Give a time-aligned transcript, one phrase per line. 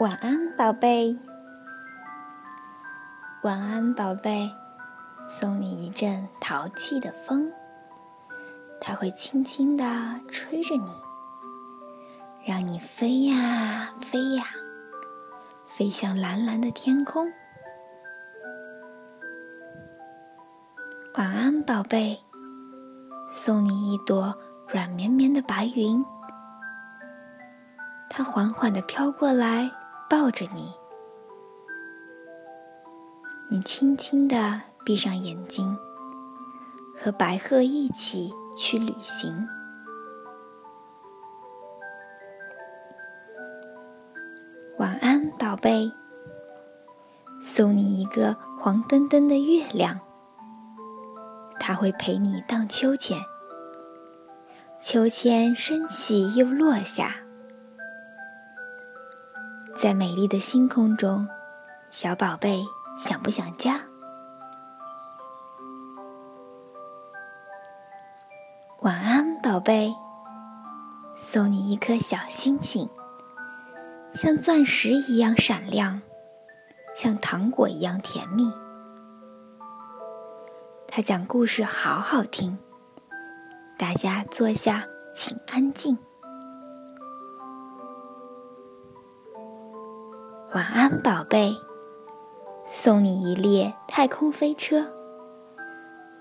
[0.00, 1.14] 晚安，宝贝。
[3.42, 4.50] 晚安，宝贝。
[5.28, 7.52] 送你一阵淘气的风，
[8.80, 9.84] 它会轻轻地
[10.30, 10.90] 吹着你，
[12.46, 14.44] 让你飞呀飞呀，
[15.68, 17.30] 飞向蓝蓝的天空。
[21.18, 22.18] 晚安，宝贝。
[23.30, 24.34] 送你一朵
[24.66, 26.02] 软绵绵的白云，
[28.08, 29.70] 它缓缓地飘过来，
[30.10, 30.74] 抱着你。
[33.48, 34.62] 你轻轻地。
[34.82, 35.78] 闭上眼睛，
[36.98, 39.46] 和白鹤一起去旅行。
[44.78, 45.92] 晚安，宝贝。
[47.42, 50.00] 送你一个黄澄澄的月亮，
[51.60, 53.18] 它会陪你荡秋千。
[54.80, 57.16] 秋千升起又落下，
[59.80, 61.26] 在美丽的星空中，
[61.90, 62.62] 小宝贝
[62.98, 63.80] 想不想家？
[68.82, 69.90] 晚安，宝贝。
[71.16, 72.90] 送你一颗小星星，
[74.14, 76.02] 像钻石一样闪亮，
[76.94, 78.52] 像糖果一样甜蜜。
[80.86, 82.58] 他讲故事好好听，
[83.78, 84.84] 大家坐下，
[85.14, 85.96] 请安静。
[90.52, 91.56] 晚安，宝贝。
[92.66, 94.84] 送你一列太空飞车，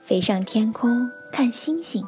[0.00, 2.06] 飞上天空看星星。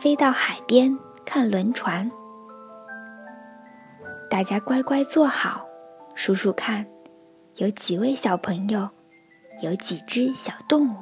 [0.00, 2.10] 飞到海边看轮船，
[4.30, 5.66] 大家乖乖坐好，
[6.14, 6.86] 数数看，
[7.56, 8.88] 有几位小朋友，
[9.62, 10.96] 有几只小动物。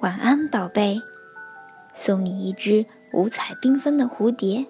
[0.00, 1.00] 晚安，宝贝，
[1.94, 4.66] 送你一只五彩缤纷的蝴蝶，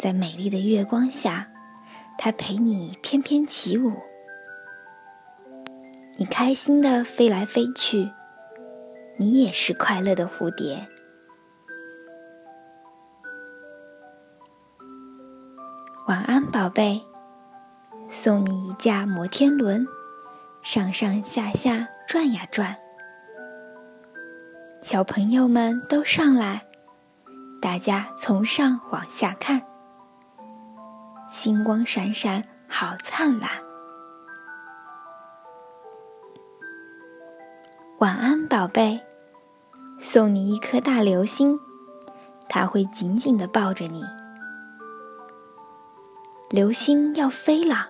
[0.00, 1.46] 在美丽的月光下，
[2.16, 3.92] 它陪你翩翩起舞，
[6.16, 8.10] 你开心的飞来飞去。
[9.18, 10.88] 你也是快乐的蝴蝶。
[16.06, 17.02] 晚安，宝贝。
[18.08, 19.86] 送你一架摩天轮，
[20.62, 22.74] 上上下下转呀转。
[24.80, 26.66] 小朋友们都上来，
[27.60, 29.62] 大家从上往下看，
[31.30, 33.48] 星光闪闪，好灿烂。
[37.98, 39.00] 晚安，宝贝。
[40.00, 41.60] 送你一颗大流星，
[42.48, 44.02] 它会紧紧的抱着你。
[46.50, 47.88] 流星要飞了，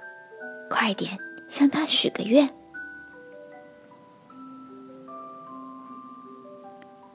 [0.69, 1.19] 快点
[1.49, 2.53] 向它许个愿。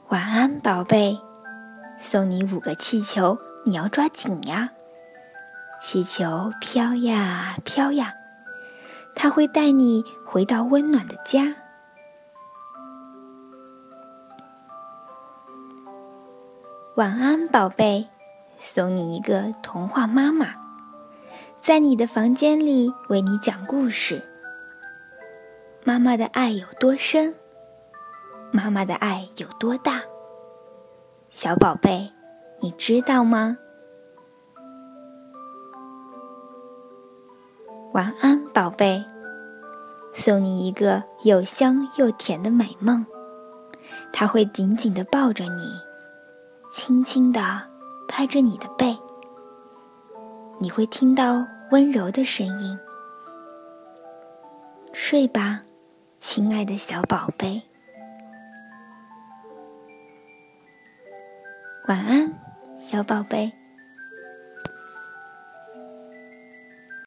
[0.08, 1.16] 晚安，宝贝。
[1.98, 4.70] 送你五个气球，你要抓紧呀。
[5.78, 8.14] 气球飘呀飘呀，
[9.14, 11.54] 它会带你回到温暖的家。
[16.96, 18.08] 晚安，宝贝，
[18.58, 20.54] 送你一个童话妈妈，
[21.60, 24.22] 在你的房间里为你讲故事。
[25.84, 27.34] 妈妈的爱有多深？
[28.50, 30.02] 妈妈的爱有多大？
[31.28, 32.12] 小宝贝，
[32.60, 33.58] 你知道吗？
[37.96, 39.02] 晚安，宝贝，
[40.12, 43.06] 送你一个又香又甜的美梦，
[44.12, 45.62] 它会紧紧的抱着你。
[46.70, 47.40] 轻轻地
[48.06, 48.98] 拍着你的背，
[50.58, 52.78] 你会听到温柔的声音。
[54.92, 55.62] 睡吧，
[56.20, 57.62] 亲爱的小宝贝。
[61.88, 62.30] 晚安，
[62.78, 63.50] 小宝贝。